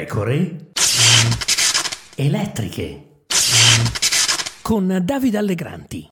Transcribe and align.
Pecore 0.00 0.70
elettriche 2.14 3.24
con 4.62 4.98
Davide 5.02 5.36
Allegranti. 5.36 6.08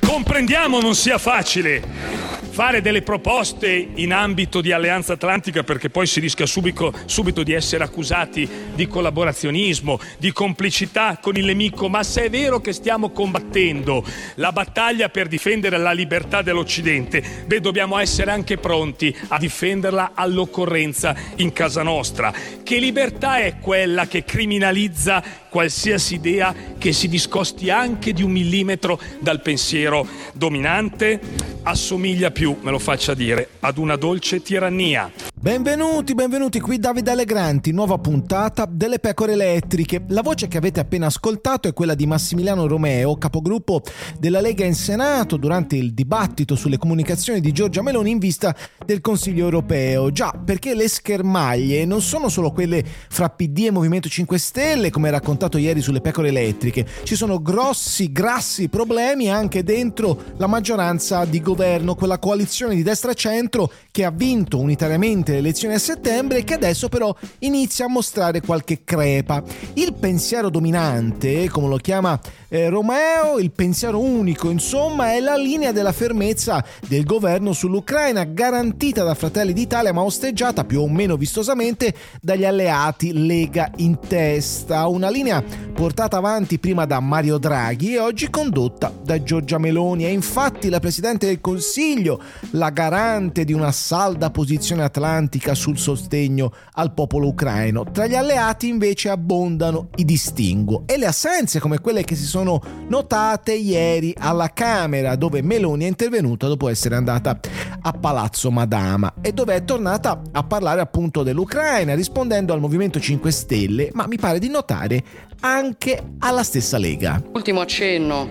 Comprendiamo 0.00 0.80
non 0.80 0.96
sia 0.96 1.18
facile 1.18 2.19
fare 2.60 2.82
delle 2.82 3.00
proposte 3.00 3.88
in 3.94 4.12
ambito 4.12 4.60
di 4.60 4.70
alleanza 4.70 5.14
atlantica 5.14 5.62
perché 5.62 5.88
poi 5.88 6.06
si 6.06 6.20
rischia 6.20 6.44
subito, 6.44 6.92
subito, 7.06 7.42
di 7.42 7.54
essere 7.54 7.84
accusati 7.84 8.46
di 8.74 8.86
collaborazionismo, 8.86 9.98
di 10.18 10.30
complicità 10.30 11.16
con 11.22 11.36
il 11.36 11.46
nemico, 11.46 11.88
ma 11.88 12.02
se 12.02 12.24
è 12.24 12.28
vero 12.28 12.60
che 12.60 12.74
stiamo 12.74 13.12
combattendo 13.12 14.04
la 14.34 14.52
battaglia 14.52 15.08
per 15.08 15.26
difendere 15.26 15.78
la 15.78 15.92
libertà 15.92 16.42
dell'Occidente, 16.42 17.22
beh 17.46 17.60
dobbiamo 17.60 17.96
essere 17.96 18.30
anche 18.30 18.58
pronti 18.58 19.16
a 19.28 19.38
difenderla 19.38 20.10
all'occorrenza 20.12 21.16
in 21.36 21.54
casa 21.54 21.82
nostra. 21.82 22.30
Che 22.62 22.76
libertà 22.76 23.38
è 23.38 23.56
quella 23.58 24.06
che 24.06 24.22
criminalizza 24.22 25.22
qualsiasi 25.50 26.14
idea 26.14 26.54
che 26.78 26.92
si 26.92 27.08
discosti 27.08 27.68
anche 27.68 28.14
di 28.14 28.22
un 28.22 28.30
millimetro 28.30 28.98
dal 29.18 29.42
pensiero 29.42 30.06
dominante? 30.32 31.20
Assomiglia 31.62 32.30
più, 32.30 32.56
me 32.62 32.70
lo 32.70 32.78
faccia 32.78 33.12
dire, 33.12 33.48
ad 33.60 33.76
una 33.76 33.96
dolce 33.96 34.40
tirannia. 34.40 35.29
Benvenuti, 35.42 36.12
benvenuti 36.12 36.60
qui 36.60 36.78
Davide 36.78 37.12
Allegranti, 37.12 37.72
nuova 37.72 37.96
puntata 37.96 38.68
delle 38.70 38.98
pecore 38.98 39.32
elettriche. 39.32 40.04
La 40.08 40.20
voce 40.20 40.48
che 40.48 40.58
avete 40.58 40.80
appena 40.80 41.06
ascoltato 41.06 41.66
è 41.66 41.72
quella 41.72 41.94
di 41.94 42.04
Massimiliano 42.04 42.66
Romeo, 42.66 43.16
capogruppo 43.16 43.80
della 44.18 44.42
Lega 44.42 44.66
in 44.66 44.74
Senato 44.74 45.38
durante 45.38 45.76
il 45.76 45.94
dibattito 45.94 46.56
sulle 46.56 46.76
comunicazioni 46.76 47.40
di 47.40 47.52
Giorgia 47.52 47.80
Meloni 47.80 48.10
in 48.10 48.18
vista 48.18 48.54
del 48.84 49.00
Consiglio 49.00 49.44
europeo. 49.44 50.12
Già, 50.12 50.30
perché 50.44 50.74
le 50.74 50.88
schermaglie 50.88 51.86
non 51.86 52.02
sono 52.02 52.28
solo 52.28 52.50
quelle 52.50 52.84
fra 52.84 53.30
PD 53.30 53.64
e 53.64 53.70
Movimento 53.70 54.10
5 54.10 54.36
Stelle, 54.36 54.90
come 54.90 55.08
raccontato 55.08 55.56
ieri 55.56 55.80
sulle 55.80 56.02
pecore 56.02 56.28
elettriche, 56.28 56.86
ci 57.04 57.16
sono 57.16 57.40
grossi, 57.40 58.12
grassi 58.12 58.68
problemi 58.68 59.30
anche 59.30 59.64
dentro 59.64 60.22
la 60.36 60.46
maggioranza 60.46 61.24
di 61.24 61.40
governo, 61.40 61.94
quella 61.94 62.18
coalizione 62.18 62.74
di 62.74 62.82
destra-centro 62.82 63.72
che 63.90 64.04
ha 64.04 64.10
vinto 64.10 64.58
unitariamente 64.58 65.28
le 65.32 65.38
elezioni 65.38 65.74
a 65.74 65.78
settembre 65.78 66.44
che 66.44 66.54
adesso 66.54 66.88
però 66.88 67.14
inizia 67.40 67.86
a 67.86 67.88
mostrare 67.88 68.40
qualche 68.40 68.82
crepa. 68.84 69.42
Il 69.74 69.94
pensiero 69.94 70.50
dominante, 70.50 71.48
come 71.48 71.68
lo 71.68 71.76
chiama 71.76 72.18
eh, 72.48 72.68
Romeo, 72.68 73.38
il 73.38 73.52
pensiero 73.52 74.00
unico, 74.00 74.50
insomma, 74.50 75.12
è 75.12 75.20
la 75.20 75.36
linea 75.36 75.72
della 75.72 75.92
fermezza 75.92 76.64
del 76.86 77.04
governo 77.04 77.52
sull'Ucraina, 77.52 78.24
garantita 78.24 79.04
da 79.04 79.14
Fratelli 79.14 79.52
d'Italia 79.52 79.92
ma 79.92 80.02
osteggiata 80.02 80.64
più 80.64 80.80
o 80.80 80.88
meno 80.88 81.16
vistosamente 81.16 81.94
dagli 82.20 82.44
alleati 82.44 83.12
Lega 83.12 83.70
in 83.76 83.98
testa. 84.06 84.86
Una 84.88 85.10
linea 85.10 85.42
portata 85.72 86.16
avanti 86.16 86.58
prima 86.58 86.86
da 86.86 86.98
Mario 87.00 87.38
Draghi 87.38 87.94
e 87.94 88.00
oggi 88.00 88.28
condotta 88.30 88.92
da 89.00 89.22
Giorgia 89.22 89.58
Meloni. 89.58 90.04
È 90.04 90.08
infatti 90.08 90.68
la 90.68 90.80
Presidente 90.80 91.26
del 91.26 91.40
Consiglio 91.40 92.20
la 92.50 92.70
garante 92.70 93.44
di 93.44 93.52
una 93.52 93.72
salda 93.72 94.30
posizione 94.30 94.82
atlantica 94.82 95.19
sul 95.54 95.78
sostegno 95.78 96.52
al 96.74 96.92
popolo 96.94 97.28
ucraino. 97.28 97.84
Tra 97.90 98.06
gli 98.06 98.14
alleati 98.14 98.68
invece 98.68 99.08
abbondano 99.08 99.88
i 99.96 100.04
distinguo 100.04 100.84
e 100.86 100.96
le 100.96 101.06
assenze 101.06 101.60
come 101.60 101.80
quelle 101.80 102.04
che 102.04 102.14
si 102.14 102.24
sono 102.24 102.60
notate 102.88 103.52
ieri 103.52 104.14
alla 104.18 104.52
Camera, 104.52 105.16
dove 105.16 105.42
Meloni 105.42 105.84
è 105.84 105.88
intervenuta 105.88 106.46
dopo 106.46 106.68
essere 106.68 106.94
andata 106.96 107.38
a 107.82 107.92
Palazzo 107.92 108.50
Madama 108.50 109.14
e 109.20 109.32
dove 109.32 109.54
è 109.54 109.64
tornata 109.64 110.22
a 110.32 110.42
parlare 110.42 110.80
appunto 110.80 111.22
dell'Ucraina, 111.22 111.94
rispondendo 111.94 112.52
al 112.52 112.60
Movimento 112.60 113.00
5 113.00 113.30
Stelle, 113.30 113.90
ma 113.92 114.06
mi 114.06 114.16
pare 114.16 114.38
di 114.38 114.48
notare 114.48 115.02
anche 115.40 116.02
alla 116.18 116.42
stessa 116.42 116.78
Lega. 116.78 117.22
Ultimo 117.32 117.60
accenno 117.60 118.28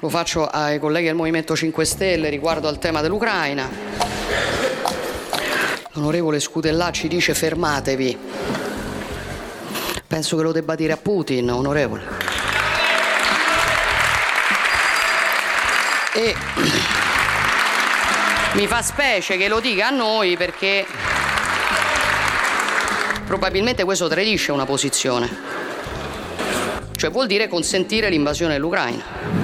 lo 0.00 0.08
faccio 0.08 0.46
ai 0.46 0.78
colleghi 0.78 1.06
del 1.06 1.14
Movimento 1.14 1.54
5 1.54 1.84
Stelle 1.84 2.28
riguardo 2.28 2.66
al 2.68 2.78
tema 2.78 3.00
dell'Ucraina. 3.00 4.61
L'onorevole 5.94 6.40
Scutellà 6.40 6.90
ci 6.90 7.06
dice 7.06 7.34
fermatevi. 7.34 8.18
Penso 10.06 10.38
che 10.38 10.42
lo 10.42 10.52
debba 10.52 10.74
dire 10.74 10.92
a 10.92 10.96
Putin, 10.96 11.50
onorevole. 11.50 12.02
E 16.14 16.34
mi 18.54 18.66
fa 18.66 18.80
specie 18.80 19.36
che 19.36 19.48
lo 19.48 19.60
dica 19.60 19.88
a 19.88 19.90
noi 19.90 20.38
perché 20.38 20.86
probabilmente 23.26 23.84
questo 23.84 24.08
tradisce 24.08 24.50
una 24.50 24.64
posizione. 24.64 25.28
Cioè 26.96 27.10
vuol 27.10 27.26
dire 27.26 27.48
consentire 27.48 28.08
l'invasione 28.08 28.54
dell'Ucraina. 28.54 29.41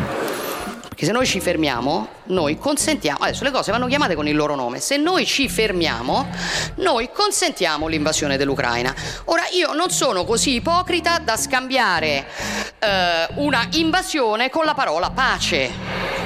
Perché 0.98 1.12
se 1.12 1.16
noi 1.16 1.28
ci 1.28 1.38
fermiamo, 1.38 2.08
noi 2.24 2.58
consentiamo, 2.58 3.18
adesso 3.20 3.44
le 3.44 3.52
cose 3.52 3.70
vanno 3.70 3.86
chiamate 3.86 4.16
con 4.16 4.26
il 4.26 4.34
loro 4.34 4.56
nome, 4.56 4.80
se 4.80 4.96
noi 4.96 5.26
ci 5.26 5.48
fermiamo, 5.48 6.28
noi 6.78 7.10
consentiamo 7.12 7.86
l'invasione 7.86 8.36
dell'Ucraina. 8.36 8.92
Ora 9.26 9.44
io 9.52 9.74
non 9.74 9.90
sono 9.90 10.24
così 10.24 10.54
ipocrita 10.54 11.20
da 11.20 11.36
scambiare 11.36 12.26
eh, 12.80 13.28
una 13.36 13.68
invasione 13.74 14.50
con 14.50 14.64
la 14.64 14.74
parola 14.74 15.10
pace. 15.10 16.17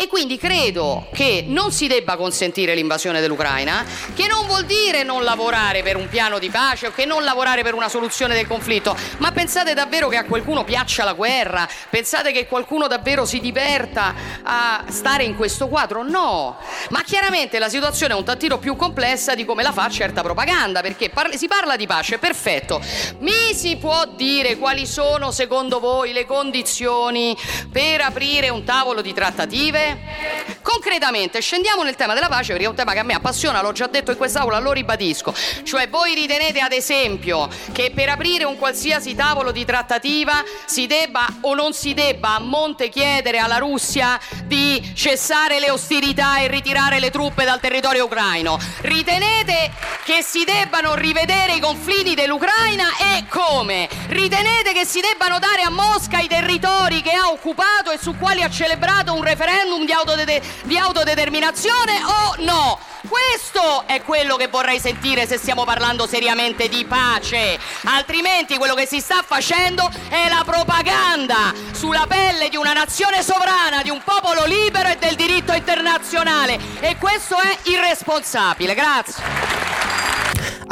E 0.00 0.06
quindi 0.06 0.38
credo 0.38 1.08
che 1.12 1.44
non 1.46 1.72
si 1.72 1.86
debba 1.86 2.16
consentire 2.16 2.74
l'invasione 2.74 3.20
dell'Ucraina, 3.20 3.84
che 4.14 4.28
non 4.28 4.46
vuol 4.46 4.64
dire 4.64 5.02
non 5.02 5.24
lavorare 5.24 5.82
per 5.82 5.96
un 5.96 6.08
piano 6.08 6.38
di 6.38 6.48
pace 6.48 6.86
o 6.86 6.90
che 6.90 7.04
non 7.04 7.22
lavorare 7.22 7.62
per 7.62 7.74
una 7.74 7.90
soluzione 7.90 8.32
del 8.32 8.46
conflitto, 8.46 8.96
ma 9.18 9.30
pensate 9.30 9.74
davvero 9.74 10.08
che 10.08 10.16
a 10.16 10.24
qualcuno 10.24 10.64
piaccia 10.64 11.04
la 11.04 11.12
guerra? 11.12 11.68
Pensate 11.90 12.32
che 12.32 12.46
qualcuno 12.46 12.86
davvero 12.86 13.26
si 13.26 13.40
diverta 13.40 14.14
a 14.42 14.84
stare 14.88 15.24
in 15.24 15.36
questo 15.36 15.68
quadro? 15.68 16.02
No, 16.02 16.56
ma 16.88 17.02
chiaramente 17.02 17.58
la 17.58 17.68
situazione 17.68 18.14
è 18.14 18.16
un 18.16 18.24
tantino 18.24 18.56
più 18.56 18.76
complessa 18.76 19.34
di 19.34 19.44
come 19.44 19.62
la 19.62 19.72
fa 19.72 19.90
certa 19.90 20.22
propaganda, 20.22 20.80
perché 20.80 21.10
par- 21.10 21.36
si 21.36 21.46
parla 21.46 21.76
di 21.76 21.86
pace, 21.86 22.16
perfetto. 22.16 22.80
Mi 23.18 23.52
si 23.52 23.76
può 23.76 24.06
dire 24.16 24.56
quali 24.56 24.86
sono 24.86 25.30
secondo 25.30 25.78
voi 25.78 26.14
le 26.14 26.24
condizioni 26.24 27.36
per 27.70 28.00
aprire 28.00 28.48
un 28.48 28.64
tavolo 28.64 29.02
di 29.02 29.12
trattative? 29.12 29.88
Yeah. 29.90 30.39
Concretamente, 30.62 31.40
scendiamo 31.40 31.82
nel 31.82 31.96
tema 31.96 32.12
della 32.14 32.28
pace 32.28 32.52
perché 32.52 32.66
è 32.66 32.68
un 32.68 32.74
tema 32.74 32.92
che 32.92 32.98
a 32.98 33.02
me 33.02 33.14
appassiona, 33.14 33.62
l'ho 33.62 33.72
già 33.72 33.86
detto 33.86 34.10
in 34.10 34.16
quest'aula, 34.16 34.58
lo 34.58 34.72
ribadisco. 34.72 35.34
Cioè 35.62 35.88
voi 35.88 36.14
ritenete 36.14 36.60
ad 36.60 36.72
esempio 36.72 37.48
che 37.72 37.92
per 37.94 38.10
aprire 38.10 38.44
un 38.44 38.58
qualsiasi 38.58 39.14
tavolo 39.14 39.52
di 39.52 39.64
trattativa 39.64 40.44
si 40.66 40.86
debba 40.86 41.26
o 41.42 41.54
non 41.54 41.72
si 41.72 41.94
debba 41.94 42.36
a 42.36 42.40
monte 42.40 42.88
chiedere 42.88 43.38
alla 43.38 43.56
Russia 43.56 44.18
di 44.44 44.92
cessare 44.94 45.60
le 45.60 45.70
ostilità 45.70 46.38
e 46.40 46.48
ritirare 46.48 47.00
le 47.00 47.10
truppe 47.10 47.44
dal 47.44 47.60
territorio 47.60 48.04
ucraino? 48.04 48.58
Ritenete 48.82 49.72
che 50.04 50.22
si 50.22 50.44
debbano 50.44 50.94
rivedere 50.94 51.54
i 51.54 51.60
confini 51.60 52.14
dell'Ucraina 52.14 52.96
e 52.98 53.24
come? 53.28 53.88
Ritenete 54.08 54.72
che 54.72 54.84
si 54.84 55.00
debbano 55.00 55.38
dare 55.38 55.62
a 55.62 55.70
Mosca 55.70 56.18
i 56.18 56.28
territori 56.28 57.00
che 57.00 57.12
ha 57.12 57.30
occupato 57.30 57.90
e 57.90 57.98
su 57.98 58.16
quali 58.16 58.42
ha 58.42 58.50
celebrato 58.50 59.14
un 59.14 59.22
referendum 59.22 59.84
di, 59.84 59.92
autode- 59.92 60.42
di 60.64 60.78
autodeterminazione 60.78 62.00
o 62.04 62.34
no? 62.38 62.78
Questo 63.08 63.84
è 63.86 64.02
quello 64.02 64.36
che 64.36 64.48
vorrei 64.48 64.78
sentire 64.78 65.26
se 65.26 65.38
stiamo 65.38 65.64
parlando 65.64 66.06
seriamente 66.06 66.68
di 66.68 66.84
pace. 66.84 67.58
Altrimenti 67.84 68.58
quello 68.58 68.74
che 68.74 68.86
si 68.86 69.00
sta 69.00 69.22
facendo 69.26 69.90
è 70.08 70.28
la 70.28 70.42
propaganda 70.44 71.54
sulla 71.72 72.04
pelle 72.06 72.50
di 72.50 72.56
una 72.56 72.72
nazione 72.72 73.22
sovrana, 73.22 73.82
di 73.82 73.90
un 73.90 74.02
popolo 74.04 74.44
libero 74.44 74.88
e 74.88 74.96
del 74.96 75.14
diritto 75.14 75.52
internazionale. 75.52 76.58
E 76.80 76.96
questo 76.98 77.38
è 77.38 77.56
irresponsabile. 77.64 78.74
Grazie. 78.74 79.49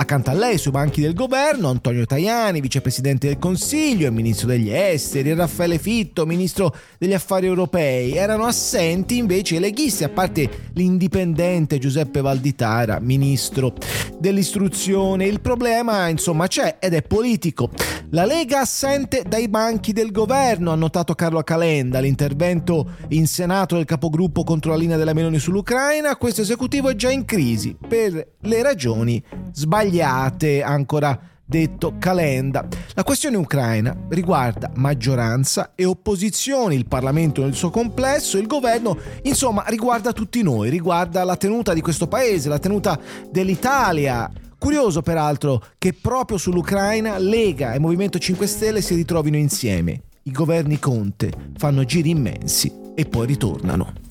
Accanto 0.01 0.31
a 0.31 0.33
lei, 0.33 0.59
sui 0.59 0.71
banchi 0.71 1.01
del 1.01 1.13
governo, 1.13 1.71
Antonio 1.71 2.07
Tajani, 2.07 2.61
vicepresidente 2.61 3.27
del 3.27 3.41
Consiglio 3.41 4.07
e 4.07 4.13
ministro 4.13 4.47
degli 4.47 4.71
esteri, 4.71 5.35
Raffaele 5.35 5.77
Fitto, 5.81 6.25
ministro 6.25 6.73
degli 6.99 7.15
affari 7.15 7.47
europei. 7.47 8.15
Erano 8.15 8.45
assenti 8.45 9.17
invece 9.17 9.57
i 9.57 9.59
leghisti, 9.59 10.05
a 10.05 10.09
parte 10.09 10.69
l'indipendente 10.75 11.79
Giuseppe 11.79 12.21
Valditara, 12.21 13.01
ministro 13.01 13.75
dell'istruzione. 14.21 15.27
Il 15.27 15.41
problema, 15.41 16.07
insomma, 16.07 16.47
c'è 16.47 16.77
ed 16.79 16.95
è 16.95 17.03
politico. 17.03 17.69
La 18.11 18.25
Lega 18.25 18.61
assente 18.61 19.25
dai 19.27 19.49
banchi 19.49 19.93
del 19.93 20.13
governo, 20.13 20.71
ha 20.71 20.77
notato 20.77 21.17
Carlo 21.17 21.43
Calenda. 21.43 21.99
L'intervento 21.99 22.93
in 23.09 23.27
Senato 23.27 23.75
del 23.75 23.85
capogruppo 23.85 24.45
contro 24.45 24.71
la 24.71 24.77
linea 24.77 24.97
della 24.97 25.13
Meloni 25.13 25.41
sull'Ucraina, 25.41 26.15
questo 26.15 26.43
esecutivo 26.43 26.89
è 26.89 26.95
già 26.95 27.11
in 27.11 27.25
crisi 27.25 27.77
per 27.77 28.35
le 28.43 28.63
ragioni 28.63 29.21
sbagliate 29.53 29.88
sbagliate, 29.89 30.63
ancora 30.63 31.19
detto 31.45 31.95
Calenda. 31.99 32.69
La 32.93 33.05
questione 33.05 33.39
ucraina 33.39 33.97
riguarda 34.11 34.71
maggioranza 34.75 35.73
e 35.75 35.87
opposizioni, 35.87 36.75
il 36.75 36.87
Parlamento 36.87 37.43
nel 37.43 37.55
suo 37.55 37.71
complesso, 37.71 38.37
il 38.37 38.47
governo, 38.47 38.99
insomma 39.23 39.65
riguarda 39.67 40.13
tutti 40.13 40.43
noi, 40.43 40.69
riguarda 40.69 41.25
la 41.25 41.37
tenuta 41.37 41.73
di 41.73 41.81
questo 41.81 42.07
paese, 42.07 42.49
la 42.49 42.59
tenuta 42.59 42.99
dell'Italia 43.31 44.31
Curioso 44.59 45.03
peraltro 45.03 45.63
che 45.79 45.93
proprio 45.93 46.37
sull'Ucraina 46.37 47.17
Lega 47.17 47.75
e 47.75 47.79
Movimento 47.79 48.19
5 48.19 48.45
Stelle 48.49 48.81
si 48.81 48.97
ritrovino 48.97 49.37
insieme. 49.37 50.03
I 50.25 50.33
governi 50.33 50.81
Conte 50.81 51.31
fanno 51.57 51.85
giri 51.85 52.11
immensi 52.11 52.73
e 52.97 53.05
poi 53.05 53.29
ritornano. 53.29 54.07